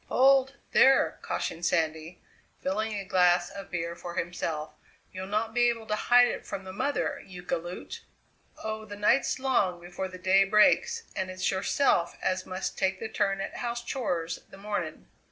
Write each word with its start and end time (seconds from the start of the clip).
"Hold, 0.09 0.55
there!" 0.71 1.19
cautioned 1.21 1.63
Sandy, 1.63 2.19
filling 2.63 2.95
a 2.97 3.05
glass 3.05 3.51
of 3.51 3.69
beer 3.69 3.95
for 3.95 4.15
himself; 4.15 4.71
"you'll 5.11 5.27
not 5.27 5.53
be 5.53 5.69
able 5.69 5.85
to 5.85 5.95
hide 5.95 6.25
it 6.27 6.43
from 6.47 6.63
the 6.63 6.73
mother, 6.73 7.21
you 7.23 7.43
galoot." 7.43 8.01
"Oh, 8.63 8.83
the 8.83 8.95
night's 8.95 9.37
long 9.37 9.79
before 9.79 10.07
the 10.07 10.17
day 10.17 10.43
breaks, 10.43 11.03
and 11.15 11.29
it's 11.29 11.51
yourself 11.51 12.17
as 12.19 12.47
must 12.47 12.79
take 12.79 12.99
the 12.99 13.09
turn 13.09 13.41
at 13.41 13.57
house 13.57 13.83
chores 13.83 14.39
the 14.49 14.57
morning." 14.57 15.05